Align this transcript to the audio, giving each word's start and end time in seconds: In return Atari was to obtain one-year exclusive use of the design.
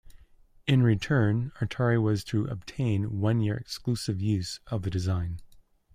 In 0.65 0.81
return 0.81 1.51
Atari 1.59 2.01
was 2.01 2.23
to 2.23 2.45
obtain 2.45 3.19
one-year 3.19 3.55
exclusive 3.55 4.19
use 4.19 4.59
of 4.65 4.81
the 4.81 4.89
design. 4.89 5.41